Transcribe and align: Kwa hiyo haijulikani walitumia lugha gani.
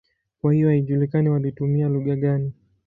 Kwa 0.41 0.53
hiyo 0.53 0.67
haijulikani 0.69 1.29
walitumia 1.29 1.87
lugha 1.89 2.15
gani. 2.15 2.53